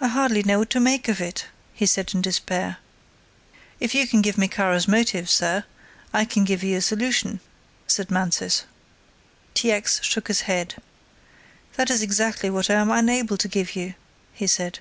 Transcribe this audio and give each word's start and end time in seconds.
"I 0.00 0.08
hardly 0.08 0.42
know 0.42 0.58
what 0.58 0.70
to 0.70 0.80
make 0.80 1.06
of 1.06 1.20
it," 1.20 1.46
he 1.72 1.86
said 1.86 2.12
in 2.12 2.22
despair. 2.22 2.78
"If 3.78 3.94
you 3.94 4.08
can 4.08 4.20
give 4.20 4.36
me 4.36 4.48
Kara's 4.48 4.88
motive, 4.88 5.30
sir, 5.30 5.62
I 6.12 6.24
can 6.24 6.42
give 6.44 6.64
you 6.64 6.76
a 6.76 6.80
solution," 6.80 7.38
said 7.86 8.10
Mansus. 8.10 8.64
T. 9.54 9.70
X. 9.70 10.02
shook 10.02 10.26
his 10.26 10.40
head. 10.50 10.74
"That 11.74 11.88
is 11.88 12.02
exactly 12.02 12.50
what 12.50 12.68
I 12.68 12.74
am 12.74 12.90
unable 12.90 13.36
to 13.36 13.46
give 13.46 13.76
you," 13.76 13.94
he 14.32 14.48
said. 14.48 14.80